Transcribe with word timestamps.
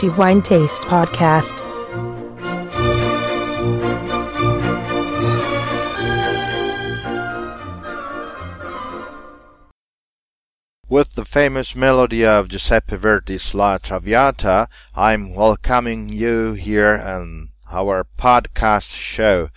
the 0.00 0.08
Wine 0.10 0.40
Taste 0.40 0.82
Podcast. 0.84 1.60
With 10.88 11.14
the 11.16 11.26
famous 11.26 11.76
melody 11.76 12.24
of 12.24 12.48
Giuseppe 12.48 12.96
Verdi's 12.96 13.54
La 13.54 13.76
Traviata, 13.76 14.68
I'm 14.96 15.34
welcoming 15.34 16.08
you 16.08 16.54
here 16.54 16.98
on 17.04 17.48
our 17.70 18.06
podcast 18.16 18.96
show. 18.96 19.48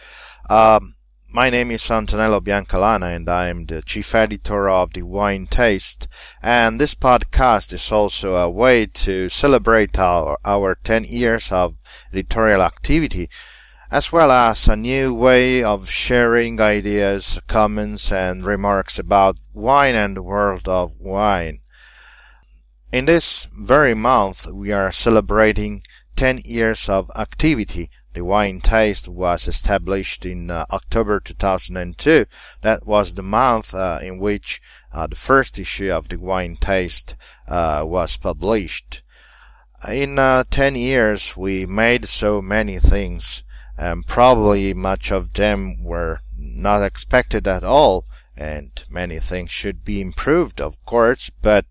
Um, 0.49 0.95
my 1.35 1.49
name 1.49 1.71
is 1.71 1.81
Antonello 1.89 2.39
Biancalana 2.39 3.15
and 3.15 3.27
I 3.27 3.47
am 3.47 3.65
the 3.65 3.81
chief 3.81 4.13
editor 4.13 4.69
of 4.69 4.93
the 4.93 5.01
Wine 5.01 5.47
Taste. 5.47 6.07
And 6.43 6.79
this 6.79 6.93
podcast 6.93 7.73
is 7.73 7.91
also 7.91 8.35
a 8.35 8.47
way 8.47 8.85
to 8.85 9.29
celebrate 9.29 9.97
our, 9.97 10.37
our 10.45 10.75
10 10.83 11.05
years 11.05 11.51
of 11.51 11.75
editorial 12.11 12.61
activity, 12.61 13.29
as 13.89 14.11
well 14.11 14.31
as 14.31 14.67
a 14.67 14.75
new 14.75 15.11
way 15.11 15.63
of 15.63 15.89
sharing 15.89 16.61
ideas, 16.61 17.41
comments, 17.47 18.11
and 18.11 18.45
remarks 18.45 18.99
about 18.99 19.37
wine 19.53 19.95
and 19.95 20.17
the 20.17 20.21
world 20.21 20.67
of 20.67 20.91
wine. 20.99 21.61
In 22.91 23.05
this 23.05 23.45
very 23.59 23.95
month, 23.95 24.45
we 24.53 24.71
are 24.71 24.91
celebrating 24.91 25.81
10 26.23 26.39
years 26.45 26.87
of 26.87 27.11
activity 27.17 27.89
the 28.13 28.23
wine 28.23 28.61
taste 28.61 29.09
was 29.09 29.45
established 29.45 30.25
in 30.25 30.49
uh, 30.49 30.63
October 30.71 31.19
2002. 31.19 32.25
That 32.61 32.87
was 32.87 33.15
the 33.15 33.21
month 33.21 33.75
uh, 33.75 33.99
in 34.01 34.19
which 34.19 34.61
uh, 34.93 35.07
the 35.07 35.17
first 35.17 35.59
issue 35.59 35.91
of 35.91 36.07
the 36.07 36.15
wine 36.15 36.55
taste 36.55 37.17
uh, 37.45 37.83
was 37.85 38.15
published. 38.15 39.03
In 39.91 40.17
uh, 40.17 40.45
10 40.49 40.75
years, 40.75 41.35
we 41.35 41.65
made 41.65 42.05
so 42.05 42.41
many 42.41 42.77
things, 42.77 43.43
and 43.77 44.07
probably 44.07 44.73
much 44.73 45.11
of 45.11 45.33
them 45.33 45.83
were 45.83 46.19
not 46.39 46.83
expected 46.83 47.49
at 47.49 47.65
all, 47.65 48.05
and 48.37 48.85
many 48.89 49.19
things 49.19 49.51
should 49.51 49.83
be 49.83 49.99
improved, 49.99 50.61
of 50.61 50.81
course, 50.85 51.29
but 51.29 51.65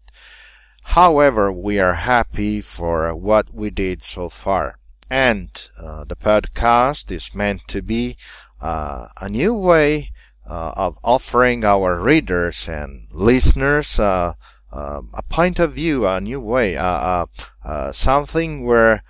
however, 0.85 1.53
we 1.53 1.79
are 1.79 1.95
happy 1.95 2.61
for 2.61 3.15
what 3.15 3.51
we 3.55 3.71
did 3.71 4.03
so 4.03 4.29
far 4.29 4.79
and 5.13 5.69
uh, 5.79 6.05
the 6.05 6.17
podcast 6.17 7.13
is 7.13 7.35
meant 7.35 7.69
to 7.69 7.83
be 7.83 8.17
uh, 8.63 9.05
a 9.21 9.29
new 9.29 9.55
way 9.55 10.11
uh, 10.49 10.73
of 10.75 10.97
offering 11.05 11.67
our 11.67 12.01
readers 12.01 12.67
and 12.67 12.97
listeners 13.13 14.01
uh, 14.01 14.33
um, 14.73 15.11
a 15.15 15.23
point 15.23 15.59
of 15.59 15.75
view, 15.75 16.07
a 16.07 16.19
new 16.19 16.41
way, 16.41 16.79
uh, 16.79 17.27
uh, 17.63 17.93
something 17.93 18.65
where 18.65 19.03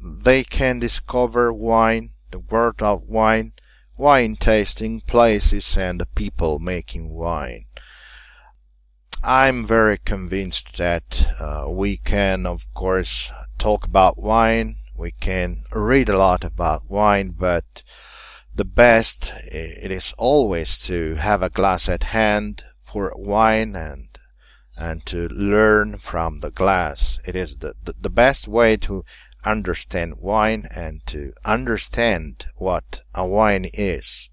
they 0.00 0.44
can 0.44 0.78
discover 0.78 1.52
wine, 1.52 2.10
the 2.30 2.38
world 2.38 2.80
of 2.80 3.02
wine, 3.02 3.52
wine 3.98 4.36
tasting 4.36 5.00
places, 5.00 5.76
and 5.76 6.00
the 6.00 6.06
people 6.06 6.60
making 6.60 7.12
wine. 7.12 7.62
I'm 9.24 9.66
very 9.66 9.98
convinced 9.98 10.78
that 10.78 11.26
we 11.68 11.96
can, 11.96 12.46
of 12.46 12.66
course, 12.74 13.32
talk 13.58 13.86
about 13.86 14.18
wine 14.18 14.76
we 15.00 15.12
can 15.12 15.62
read 15.72 16.10
a 16.10 16.18
lot 16.18 16.44
about 16.44 16.90
wine, 16.90 17.30
but 17.30 17.82
the 18.54 18.66
best 18.66 19.32
it 19.46 19.90
is 19.90 20.12
always 20.18 20.78
to 20.88 21.14
have 21.14 21.42
a 21.42 21.48
glass 21.48 21.88
at 21.88 22.12
hand 22.12 22.62
for 22.82 23.14
wine 23.16 23.74
and 23.74 24.08
and 24.78 25.04
to 25.06 25.28
learn 25.28 25.96
from 25.96 26.40
the 26.40 26.50
glass. 26.50 27.18
It 27.26 27.34
is 27.34 27.56
the, 27.56 27.74
the, 27.82 27.94
the 27.98 28.10
best 28.10 28.46
way 28.46 28.76
to 28.78 29.04
understand 29.44 30.14
wine 30.20 30.64
and 30.74 31.00
to 31.06 31.32
understand 31.44 32.46
what 32.56 33.02
a 33.14 33.26
wine 33.26 33.66
is. 33.74 34.30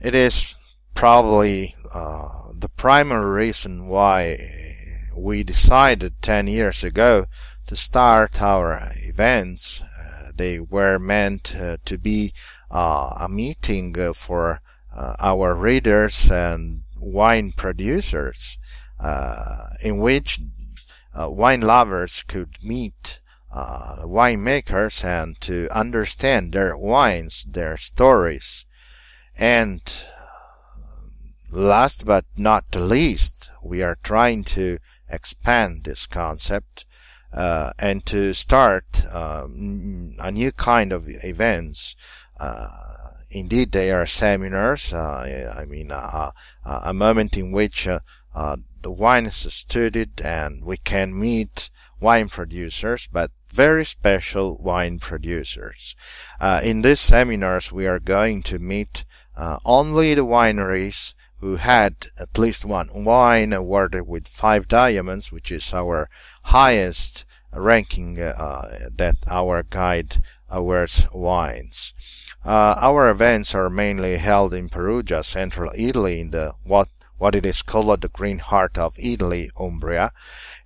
It 0.00 0.14
is 0.14 0.56
probably 0.94 1.74
uh, 1.92 2.28
primary 2.78 3.46
reason 3.46 3.88
why 3.88 4.38
we 5.16 5.42
decided 5.42 6.22
10 6.22 6.46
years 6.46 6.84
ago 6.84 7.26
to 7.66 7.74
start 7.74 8.40
our 8.40 8.80
events. 9.02 9.82
Uh, 9.82 10.30
they 10.36 10.60
were 10.60 10.96
meant 10.96 11.56
uh, 11.60 11.76
to 11.84 11.98
be 11.98 12.32
uh, 12.70 13.10
a 13.20 13.28
meeting 13.28 13.96
uh, 13.98 14.12
for 14.12 14.60
uh, 14.96 15.14
our 15.20 15.56
readers 15.56 16.30
and 16.30 16.82
wine 17.00 17.52
producers, 17.56 18.56
uh, 19.00 19.70
in 19.82 19.98
which 19.98 20.38
wine 21.16 21.60
lovers 21.60 22.22
could 22.22 22.62
meet 22.62 23.18
winemakers 24.04 25.04
and 25.04 25.40
to 25.40 25.68
understand 25.76 26.52
their 26.52 26.76
wines, 26.76 27.44
their 27.44 27.76
stories. 27.76 28.66
And 29.36 29.82
last 31.50 32.06
but 32.06 32.24
not 32.36 32.74
least, 32.74 33.50
we 33.62 33.82
are 33.82 33.96
trying 34.02 34.44
to 34.44 34.78
expand 35.08 35.84
this 35.84 36.06
concept 36.06 36.84
uh, 37.32 37.72
and 37.78 38.04
to 38.06 38.34
start 38.34 39.04
um, 39.12 40.12
a 40.20 40.30
new 40.30 40.52
kind 40.52 40.92
of 40.92 41.04
events. 41.08 41.94
Uh, 42.40 42.68
indeed, 43.30 43.72
they 43.72 43.90
are 43.90 44.06
seminars. 44.06 44.92
Uh, 44.92 45.54
I 45.56 45.64
mean, 45.64 45.90
uh, 45.90 46.30
uh, 46.64 46.80
a 46.84 46.94
moment 46.94 47.36
in 47.36 47.52
which 47.52 47.88
uh, 47.88 47.98
the 48.82 48.90
wine 48.90 49.26
is 49.26 49.52
studied 49.52 50.20
and 50.22 50.64
we 50.64 50.76
can 50.76 51.18
meet 51.18 51.70
wine 52.00 52.28
producers, 52.28 53.08
but 53.12 53.30
very 53.52 53.84
special 53.84 54.58
wine 54.62 54.98
producers. 54.98 55.94
in 56.62 56.82
these 56.82 57.00
seminars, 57.00 57.72
we 57.72 57.86
are 57.88 57.98
going 57.98 58.42
to 58.42 58.58
meet 58.58 59.04
only 59.64 60.14
the 60.14 60.24
wineries 60.24 61.14
who 61.40 61.56
had 61.56 62.08
at 62.18 62.38
least 62.38 62.64
one 62.64 62.88
wine 62.94 63.52
awarded 63.52 64.06
with 64.06 64.26
five 64.28 64.68
diamonds, 64.68 65.32
which 65.32 65.52
is 65.52 65.72
our 65.72 66.08
highest 66.44 67.24
ranking 67.54 68.20
uh, 68.20 68.88
that 68.96 69.16
our 69.30 69.62
guide 69.62 70.16
awards 70.50 71.06
wines. 71.12 71.92
Uh, 72.44 72.76
our 72.80 73.10
events 73.10 73.54
are 73.54 73.70
mainly 73.70 74.16
held 74.16 74.54
in 74.54 74.68
Perugia, 74.68 75.22
central 75.22 75.70
Italy, 75.76 76.20
in 76.20 76.30
the 76.30 76.52
what 76.64 76.88
what 77.18 77.34
it 77.34 77.44
is 77.44 77.62
called 77.62 78.00
the 78.00 78.08
green 78.08 78.38
heart 78.38 78.78
of 78.78 78.94
Italy, 78.96 79.50
Umbria, 79.58 80.12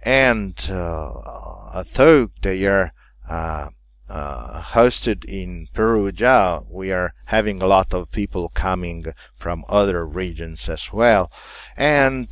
and 0.02 0.68
uh, 0.70 1.82
though 1.96 2.30
they 2.42 2.66
are 2.66 2.92
uh, 4.12 4.32
uh, 4.52 4.60
hosted 4.60 5.24
in 5.24 5.66
Perugia, 5.72 6.60
we 6.70 6.92
are 6.92 7.10
having 7.26 7.62
a 7.62 7.66
lot 7.66 7.94
of 7.94 8.12
people 8.12 8.50
coming 8.54 9.04
from 9.34 9.64
other 9.68 10.06
regions 10.06 10.68
as 10.68 10.92
well. 10.92 11.30
And 11.76 12.28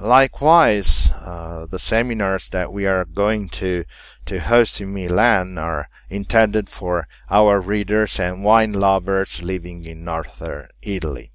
likewise, 0.00 1.12
uh, 1.24 1.66
the 1.70 1.78
seminars 1.78 2.48
that 2.50 2.72
we 2.72 2.86
are 2.86 3.04
going 3.04 3.48
to, 3.60 3.84
to 4.26 4.38
host 4.40 4.80
in 4.80 4.94
Milan 4.94 5.58
are 5.58 5.88
intended 6.08 6.68
for 6.68 7.08
our 7.30 7.60
readers 7.60 8.20
and 8.20 8.44
wine 8.44 8.72
lovers 8.72 9.42
living 9.42 9.84
in 9.84 10.04
northern 10.04 10.68
Italy. 10.82 11.32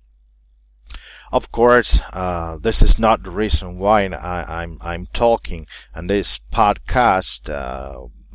Of 1.32 1.52
course, 1.52 2.02
uh, 2.14 2.58
this 2.58 2.82
is 2.82 2.98
not 2.98 3.24
the 3.24 3.32
reason 3.32 3.78
why 3.78 4.02
I, 4.02 4.06
am 4.06 4.18
I'm, 4.48 4.78
I'm 4.82 5.06
talking 5.14 5.68
on 5.94 6.08
this 6.08 6.40
podcast. 6.40 7.50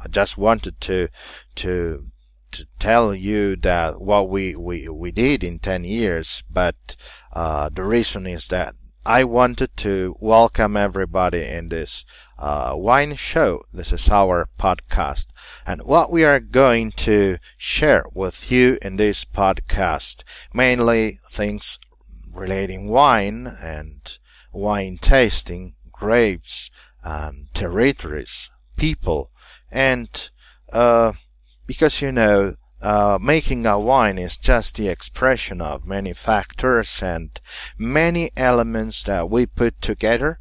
I 0.05 0.09
just 0.09 0.37
wanted 0.37 0.81
to 0.83 1.09
to 1.57 2.03
to 2.53 2.67
tell 2.79 3.15
you 3.15 3.57
that 3.57 4.01
what 4.01 4.29
we 4.29 4.55
we 4.55 4.89
we 4.89 5.11
did 5.11 5.43
in 5.43 5.59
10 5.59 5.85
years 5.85 6.45
but 6.53 6.97
uh, 7.33 7.69
the 7.71 7.85
reason 7.85 8.27
is 8.27 8.49
that 8.49 8.75
I 9.07 9.25
wanted 9.25 9.77
to 9.79 10.17
welcome 10.19 10.77
everybody 10.79 11.43
in 11.47 11.69
this 11.69 12.07
uh, 12.39 12.73
wine 12.75 13.17
show. 13.17 13.61
This 13.71 13.93
is 13.93 14.09
our 14.09 14.49
podcast. 14.59 15.35
And 15.67 15.83
what 15.83 16.11
we 16.11 16.25
are 16.25 16.41
going 16.41 16.91
to 16.93 17.37
share 17.59 18.07
with 18.15 18.51
you 18.51 18.79
in 18.81 18.97
this 18.97 19.27
podcast, 19.27 20.49
mainly 20.55 21.19
things 21.29 21.79
relating 22.35 22.89
wine 22.89 23.47
and 23.63 24.19
wine 24.55 24.97
tasting, 25.03 25.75
grapes, 25.93 26.71
and 27.03 27.53
territories, 27.53 28.51
people, 28.77 29.31
and 29.71 30.31
uh, 30.73 31.13
because 31.67 32.03
you 32.03 32.13
know 32.13 32.53
uh, 32.83 33.19
making 33.21 33.65
a 33.65 33.81
wine 33.81 34.19
is 34.19 34.37
just 34.37 34.77
the 34.77 34.89
expression 34.89 35.61
of 35.61 35.87
many 35.87 36.13
factors 36.13 37.03
and 37.03 37.41
many 37.79 38.31
elements 38.37 39.03
that 39.05 39.31
we 39.31 39.47
put 39.47 39.81
together 39.81 40.39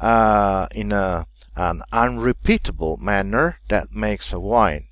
uh, 0.00 0.66
in 0.74 0.92
a, 0.92 1.24
an 1.56 1.82
unrepeatable 1.92 2.96
manner 2.96 3.58
that 3.68 3.94
makes 3.94 4.32
a 4.32 4.40
wine 4.40 4.84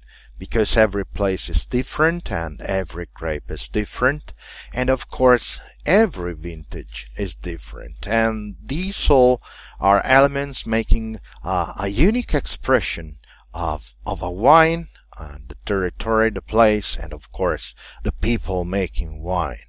because 0.42 0.76
every 0.76 1.06
place 1.06 1.48
is 1.48 1.64
different 1.66 2.32
and 2.32 2.60
every 2.62 3.06
grape 3.14 3.48
is 3.48 3.68
different 3.68 4.32
and 4.74 4.90
of 4.90 5.08
course 5.08 5.60
every 5.86 6.34
vintage 6.34 7.10
is 7.16 7.36
different 7.36 8.08
and 8.08 8.56
these 8.60 9.08
all 9.08 9.40
are 9.78 10.02
elements 10.04 10.66
making 10.66 11.20
uh, 11.44 11.72
a 11.78 11.86
unique 11.86 12.34
expression 12.34 13.18
of, 13.54 13.94
of 14.04 14.20
a 14.20 14.32
wine, 14.32 14.86
uh, 15.16 15.36
the 15.46 15.54
territory, 15.64 16.30
the 16.30 16.42
place, 16.42 16.98
and 16.98 17.12
of 17.12 17.30
course, 17.30 17.76
the 18.02 18.10
people 18.10 18.64
making 18.64 19.22
wine. 19.22 19.68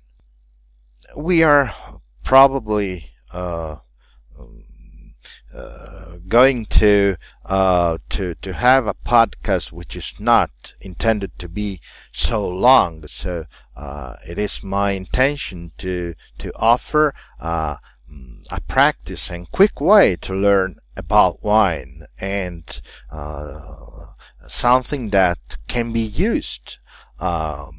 We 1.16 1.44
are 1.44 1.70
probably, 2.24 3.12
uh, 3.32 3.76
uh, 5.56 6.18
going 6.28 6.66
to 6.66 7.16
uh, 7.46 7.98
to 8.10 8.36
to 8.36 8.54
have 8.54 8.88
a 8.88 8.94
podcast 8.94 9.72
which 9.72 9.96
is 9.96 10.20
not 10.20 10.74
intended 10.82 11.38
to 11.40 11.50
be 11.50 11.80
so 12.12 12.48
long. 12.48 13.06
So 13.08 13.46
uh, 13.76 14.16
it 14.28 14.38
is 14.40 14.64
my 14.64 14.92
intention 14.92 15.72
to 15.78 16.16
to 16.40 16.52
offer 16.56 17.14
uh, 17.40 17.76
a 18.52 18.62
practice 18.68 19.30
and 19.30 19.50
quick 19.52 19.80
way 19.80 20.16
to 20.22 20.34
learn 20.34 20.76
about 20.96 21.44
wine 21.44 22.04
and 22.22 22.82
uh, 23.12 23.60
something 24.48 25.10
that 25.10 25.58
can 25.68 25.92
be 25.92 26.00
used 26.00 26.78
um, 27.20 27.70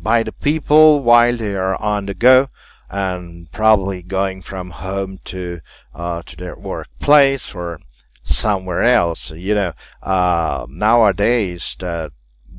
by 0.00 0.22
the 0.22 0.32
people 0.32 1.02
while 1.02 1.36
they 1.36 1.56
are 1.56 1.80
on 1.80 2.06
the 2.06 2.14
go 2.14 2.48
and 2.90 3.50
probably 3.52 4.02
going 4.02 4.42
from 4.42 4.70
home 4.70 5.18
to 5.24 5.60
uh, 5.94 6.22
to 6.22 6.36
their 6.36 6.56
workplace 6.56 7.54
or 7.54 7.78
somewhere 8.22 8.82
else. 8.82 9.32
You 9.32 9.54
know, 9.54 9.72
uh, 10.02 10.66
nowadays 10.68 11.76
that 11.80 12.12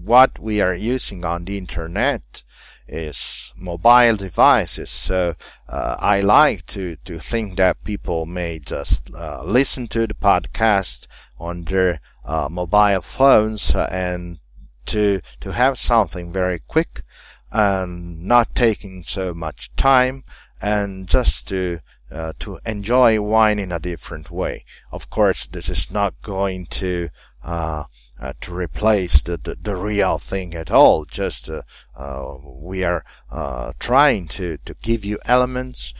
what 0.03 0.39
we 0.39 0.61
are 0.61 0.75
using 0.75 1.23
on 1.25 1.45
the 1.45 1.57
internet 1.57 2.43
is 2.87 3.53
mobile 3.57 4.15
devices. 4.15 4.89
So 4.89 5.35
uh, 5.69 5.95
I 5.99 6.21
like 6.21 6.65
to 6.67 6.95
to 7.05 7.17
think 7.19 7.55
that 7.57 7.83
people 7.83 8.25
may 8.25 8.59
just 8.59 9.11
uh, 9.15 9.43
listen 9.45 9.87
to 9.87 10.07
the 10.07 10.13
podcast 10.13 11.07
on 11.39 11.63
their 11.63 11.99
uh, 12.25 12.49
mobile 12.51 13.01
phones 13.01 13.75
and 13.75 14.39
to 14.87 15.21
to 15.39 15.53
have 15.53 15.77
something 15.77 16.31
very 16.31 16.59
quick 16.59 17.03
and 17.51 18.23
not 18.23 18.55
taking 18.55 19.03
so 19.03 19.33
much 19.33 19.73
time 19.75 20.23
and 20.61 21.07
just 21.07 21.47
to 21.49 21.79
uh, 22.11 22.33
to 22.39 22.59
enjoy 22.65 23.21
wine 23.21 23.57
in 23.57 23.71
a 23.71 23.79
different 23.79 24.29
way. 24.29 24.65
Of 24.91 25.09
course, 25.09 25.47
this 25.47 25.69
is 25.69 25.91
not 25.93 26.21
going 26.21 26.65
to 26.71 27.09
uh, 27.43 27.85
uh, 28.19 28.33
to 28.41 28.53
replace 28.53 29.21
the, 29.21 29.37
the, 29.37 29.55
the 29.55 29.75
real 29.75 30.17
thing 30.17 30.53
at 30.53 30.69
all. 30.69 31.05
Just 31.05 31.49
uh, 31.49 31.63
uh, 31.95 32.35
we 32.61 32.83
are 32.83 33.03
uh, 33.31 33.73
trying 33.79 34.27
to 34.27 34.57
to 34.57 34.75
give 34.83 35.03
you 35.03 35.17
elements 35.25 35.93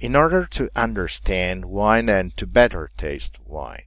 in 0.00 0.16
order 0.16 0.46
to 0.50 0.68
understand 0.76 1.64
wine 1.66 2.08
and 2.08 2.36
to 2.36 2.46
better 2.46 2.90
taste 2.96 3.38
wine. 3.46 3.84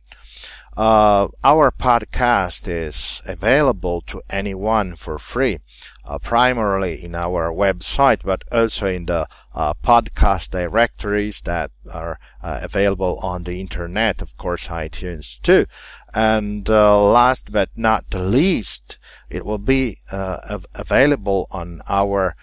Uh, 0.78 1.28
our 1.44 1.72
podcast 1.72 2.68
is 2.68 3.24
available 3.26 4.00
to 4.00 4.22
anyone 4.30 4.94
for 4.96 5.18
free, 5.18 5.58
uh, 6.06 6.20
primarily 6.20 7.04
in 7.04 7.16
our 7.16 7.52
website, 7.52 8.24
but 8.24 8.44
also 8.52 8.86
in 8.86 9.08
the 9.08 9.26
uh, 9.56 9.74
podcast 9.84 10.52
directories 10.52 11.42
that 11.42 11.72
are 11.92 12.20
uh, 12.44 12.60
available 12.62 13.20
on 13.24 13.44
the 13.44 13.60
internet, 13.60 14.22
of 14.22 14.38
course, 14.38 14.68
iTunes 14.68 15.42
too. 15.42 15.66
And 16.14 16.70
uh, 16.70 17.02
last 17.04 17.52
but 17.52 17.70
not 17.76 18.12
the 18.12 18.22
least, 18.22 19.00
it 19.32 19.48
will 19.48 19.58
be 19.58 19.96
uh, 20.12 20.38
av- 20.48 20.68
available 20.76 21.48
on 21.50 21.82
our 21.90 22.36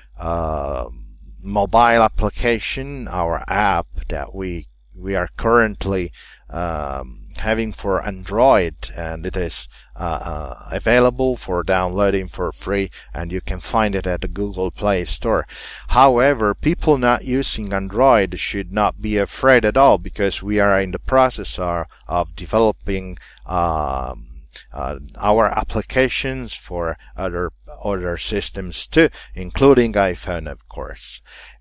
mobile 1.41 2.03
application, 2.03 3.07
our 3.07 3.45
app 3.49 3.87
that 4.09 4.35
we 4.35 4.67
we 4.97 5.15
are 5.17 5.29
currently 5.37 6.13
um, 6.49 7.24
having 7.39 7.73
for 7.73 8.05
Android 8.07 8.91
and 8.97 9.27
it 9.27 9.37
is 9.37 9.69
uh, 9.97 10.21
uh, 10.25 10.55
available 10.73 11.37
for 11.37 11.63
downloading 11.63 12.29
for 12.29 12.51
free 12.53 12.91
and 13.13 13.33
you 13.33 13.41
can 13.41 13.59
find 13.59 13.95
it 13.95 14.07
at 14.07 14.21
the 14.21 14.29
Google 14.29 14.71
Play 14.71 15.05
Store. 15.05 15.47
However, 15.89 16.55
people 16.55 16.99
not 16.99 17.25
using 17.25 17.73
Android 17.73 18.39
should 18.39 18.73
not 18.73 19.01
be 19.01 19.19
afraid 19.19 19.65
at 19.65 19.77
all 19.77 19.99
because 19.99 20.43
we 20.43 20.61
are 20.61 20.81
in 20.81 20.91
the 20.91 20.99
process 20.99 21.59
of, 21.59 21.87
developing 22.37 23.17
um, 23.49 24.27
uh, 24.73 24.99
our 25.21 25.47
applications 25.47 26.57
for 26.57 26.97
other 27.17 27.53
other 27.85 28.17
systems 28.17 28.87
too, 28.87 29.09
including 29.35 29.93
iPhone, 29.93 30.51
of 30.51 30.67
course. 30.69 31.21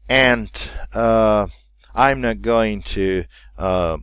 And 0.09 0.49
uh, 0.93 1.47
I'm 1.95 2.21
not 2.21 2.41
going 2.41 2.81
to 2.81 3.25
uh, 3.57 3.97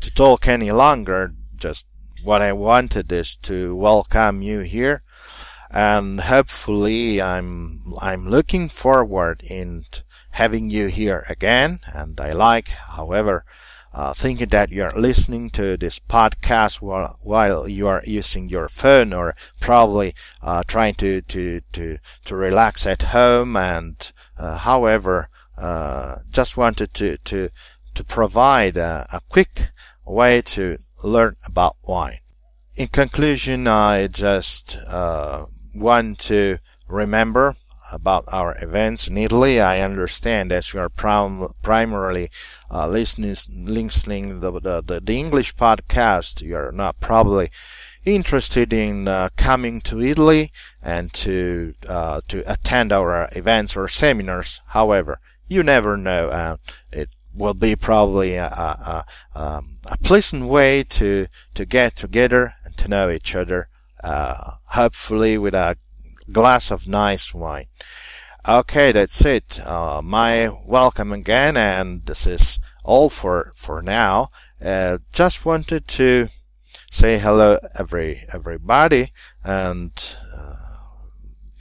to 0.00 0.14
talk 0.14 0.48
any 0.48 0.72
longer. 0.72 1.32
Just 1.56 1.88
what 2.24 2.42
I 2.42 2.52
wanted 2.52 3.10
is 3.12 3.36
to 3.36 3.74
welcome 3.76 4.42
you 4.42 4.60
here, 4.60 5.02
and 5.70 6.20
hopefully 6.20 7.20
I'm 7.22 7.80
I'm 8.00 8.26
looking 8.26 8.68
forward 8.68 9.42
in 9.48 9.84
having 10.30 10.70
you 10.70 10.86
here 10.88 11.24
again. 11.28 11.78
And 11.92 12.20
I 12.20 12.32
like, 12.32 12.68
however, 12.68 13.44
uh, 13.92 14.12
thinking 14.12 14.48
that 14.48 14.70
you're 14.70 14.92
listening 14.96 15.50
to 15.50 15.76
this 15.76 15.98
podcast 15.98 16.80
while, 16.80 17.18
while 17.22 17.66
you 17.66 17.88
are 17.88 18.02
using 18.06 18.48
your 18.48 18.68
phone 18.68 19.12
or 19.12 19.34
probably 19.60 20.14
uh, 20.42 20.62
trying 20.66 20.94
to, 20.94 21.22
to, 21.22 21.60
to, 21.72 21.98
to 22.24 22.36
relax 22.36 22.86
at 22.86 23.02
home 23.02 23.56
and 23.56 24.12
uh, 24.38 24.58
however 24.58 25.28
uh, 25.56 26.18
just 26.30 26.56
wanted 26.56 26.94
to, 26.94 27.18
to, 27.18 27.48
to 27.98 28.04
provide 28.04 28.76
a, 28.76 29.06
a 29.12 29.20
quick 29.28 29.70
way 30.06 30.40
to 30.40 30.78
learn 31.02 31.34
about 31.44 31.74
wine. 31.82 32.20
In 32.76 32.86
conclusion, 32.86 33.66
I 33.66 34.06
just 34.06 34.78
uh, 34.86 35.46
want 35.74 36.20
to 36.20 36.58
remember 36.88 37.54
about 37.92 38.24
our 38.30 38.56
events 38.62 39.08
in 39.08 39.16
Italy. 39.18 39.60
I 39.60 39.80
understand 39.80 40.52
as 40.52 40.72
you 40.72 40.78
are 40.78 40.88
prim- 40.88 41.48
primarily 41.64 42.28
uh, 42.70 42.86
listening, 42.86 43.34
listening 43.66 44.38
the, 44.38 44.52
the, 44.52 45.00
the, 45.00 45.16
English 45.16 45.56
podcast, 45.56 46.40
you 46.42 46.54
are 46.54 46.70
not 46.70 47.00
probably 47.00 47.50
interested 48.04 48.72
in 48.72 49.08
uh, 49.08 49.30
coming 49.36 49.80
to 49.80 50.00
Italy 50.00 50.52
and 50.80 51.12
to 51.14 51.74
uh, 51.88 52.20
to 52.28 52.44
attend 52.50 52.92
our 52.92 53.28
events 53.32 53.76
or 53.76 53.88
seminars. 53.88 54.60
However, 54.68 55.18
you 55.48 55.62
never 55.64 55.96
know. 55.96 56.28
Uh, 56.28 56.56
it 56.92 57.08
will 57.38 57.54
be 57.54 57.76
probably 57.76 58.34
a, 58.34 58.46
a, 58.46 59.04
a, 59.34 59.38
um, 59.38 59.78
a, 59.90 59.96
pleasant 59.98 60.44
way 60.44 60.82
to, 60.82 61.26
to 61.54 61.64
get 61.64 61.96
together 61.96 62.54
and 62.64 62.76
to 62.76 62.88
know 62.88 63.10
each 63.10 63.34
other, 63.34 63.68
uh, 64.02 64.52
hopefully 64.66 65.38
with 65.38 65.54
a 65.54 65.76
glass 66.32 66.70
of 66.70 66.88
nice 66.88 67.32
wine. 67.32 67.66
Okay, 68.46 68.92
that's 68.92 69.24
it. 69.24 69.60
Uh, 69.64 70.00
my 70.02 70.48
welcome 70.66 71.12
again, 71.12 71.56
and 71.56 72.04
this 72.06 72.26
is 72.26 72.60
all 72.84 73.08
for, 73.10 73.52
for 73.54 73.82
now. 73.82 74.28
Uh, 74.64 74.98
just 75.12 75.46
wanted 75.46 75.86
to 75.88 76.28
say 76.90 77.18
hello 77.18 77.58
every, 77.78 78.24
everybody 78.32 79.12
and 79.44 80.18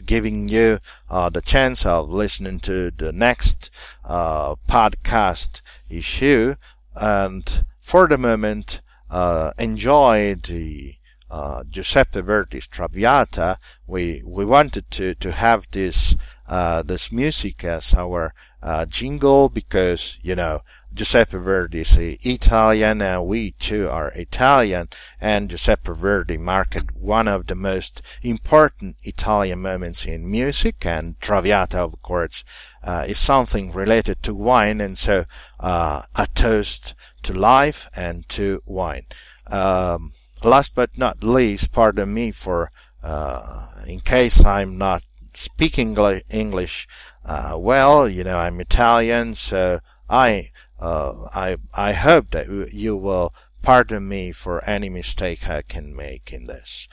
giving 0.08 0.50
you 0.50 0.80
uh, 1.10 1.30
the 1.30 1.42
chance 1.42 1.86
of 1.86 2.10
listening 2.10 2.60
to 2.62 2.90
the 2.90 3.12
next 3.12 3.70
uh, 4.04 4.56
podcast 4.68 5.62
issue. 5.92 6.56
And 6.96 7.64
for 7.80 8.08
the 8.08 8.18
moment, 8.18 8.82
uh, 9.10 9.52
enjoy 9.60 10.36
the 10.36 10.96
uh, 11.30 11.64
Giuseppe 11.70 12.22
Verdi's 12.22 12.68
Traviata. 12.68 13.58
We 13.86 14.24
we 14.26 14.46
wanted 14.46 14.90
to 14.92 15.14
to 15.16 15.32
have 15.32 15.68
this 15.72 16.16
uh, 16.48 16.82
this 16.84 17.12
music 17.12 17.64
as 17.64 17.94
our 17.94 18.34
uh, 18.62 18.86
jingle 18.86 19.50
because 19.50 20.20
you 20.22 20.36
know 20.36 20.62
Giuseppe 20.94 21.38
Verdi 21.38 21.82
is 21.82 21.98
Italian 21.98 23.02
and 23.02 23.28
we 23.28 23.52
too 23.52 23.88
are 23.88 24.12
Italian 24.16 24.88
and 25.22 25.50
Giuseppe 25.50 25.94
Verdi 25.94 26.38
marked 26.38 26.92
one 26.96 27.28
of 27.28 27.48
the 27.48 27.56
most 27.56 28.20
important 28.24 28.96
Italian 29.04 29.62
moments 29.62 30.06
in 30.06 30.30
music 30.30 30.86
and 30.86 31.20
Traviata 31.22 31.80
of 31.80 32.02
course 32.02 32.44
uh, 32.84 33.06
is 33.08 33.20
something 33.20 33.72
related 33.72 34.24
to 34.24 34.34
wine 34.34 34.82
and 34.82 34.98
so 34.98 35.26
uh, 35.60 36.02
a 36.16 36.28
toast 36.34 36.96
to 37.24 37.34
life 37.34 37.88
and 37.96 38.28
to 38.30 38.62
wine. 38.66 39.04
Um, 39.52 40.12
last 40.44 40.76
but 40.76 40.98
not 40.98 41.24
least, 41.24 41.74
pardon 41.74 42.14
me 42.14 42.32
for 42.32 42.72
uh, 43.04 43.68
in 43.86 44.00
case 44.00 44.44
I'm 44.44 44.78
not 44.78 45.04
speaking 45.38 45.96
English 46.30 46.88
uh, 47.28 47.56
well, 47.58 48.08
you 48.08 48.24
know, 48.24 48.38
I'm 48.38 48.62
Italian, 48.62 49.36
so 49.36 49.80
I 50.10 50.52
uh, 50.80 51.28
I 51.36 51.58
I 51.76 51.92
hope 51.92 52.32
that 52.32 52.48
you 52.72 52.96
will 52.96 53.34
pardon 53.62 54.08
me 54.08 54.32
for 54.32 54.64
any 54.64 54.88
mistake 54.88 55.50
I 55.50 55.62
can 55.62 55.96
make 55.96 56.32
in 56.32 56.46
this. 56.46 56.88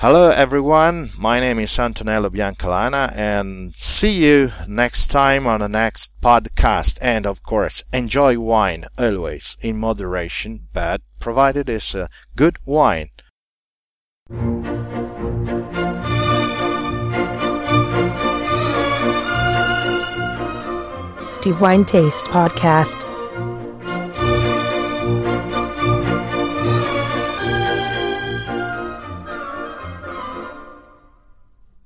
Hello 0.00 0.30
everyone, 0.30 1.06
my 1.18 1.40
name 1.40 1.58
is 1.58 1.78
Antonello 1.78 2.28
Biancalana 2.28 3.16
and 3.16 3.74
see 3.74 4.26
you 4.26 4.50
next 4.68 5.06
time 5.06 5.46
on 5.46 5.60
the 5.60 5.68
next 5.68 6.20
podcast 6.20 6.98
and 7.00 7.24
of 7.24 7.42
course 7.42 7.82
enjoy 7.94 8.38
wine 8.38 8.84
always 8.98 9.56
in 9.62 9.78
moderation 9.78 10.68
but 10.74 11.00
provided 11.18 11.70
it's 11.70 11.94
a 11.94 12.10
good 12.34 12.56
wine. 12.66 13.08
Wine 21.52 21.84
Taste 21.84 22.26
Podcast. 22.26 23.15